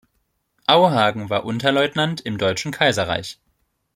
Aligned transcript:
Auhagen 0.65 1.29
war 1.29 1.45
Unterleutnant 1.45 2.21
im 2.21 2.39
Deutschen 2.39 2.71
Kaiserreich. 2.71 3.39